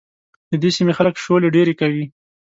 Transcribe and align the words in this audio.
د 0.49 0.53
دې 0.61 0.69
سيمې 0.77 0.93
خلک 0.99 1.15
شولې 1.23 1.49
ډېرې 1.55 1.73
کري. 1.79 2.03